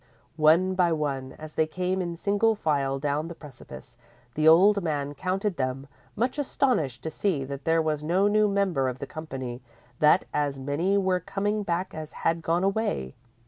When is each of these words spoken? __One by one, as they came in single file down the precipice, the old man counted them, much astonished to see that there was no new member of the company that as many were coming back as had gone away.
__One 0.43 0.75
by 0.75 0.91
one, 0.91 1.33
as 1.33 1.53
they 1.53 1.67
came 1.67 2.01
in 2.01 2.15
single 2.15 2.55
file 2.55 2.97
down 2.97 3.27
the 3.27 3.35
precipice, 3.35 3.99
the 4.33 4.47
old 4.47 4.81
man 4.81 5.13
counted 5.13 5.57
them, 5.57 5.85
much 6.15 6.39
astonished 6.39 7.03
to 7.03 7.11
see 7.11 7.43
that 7.43 7.65
there 7.65 7.83
was 7.83 8.03
no 8.03 8.27
new 8.27 8.47
member 8.47 8.89
of 8.89 8.97
the 8.97 9.05
company 9.05 9.61
that 9.99 10.25
as 10.33 10.57
many 10.59 10.97
were 10.97 11.19
coming 11.19 11.61
back 11.61 11.93
as 11.93 12.13
had 12.13 12.41
gone 12.41 12.63
away. 12.63 13.13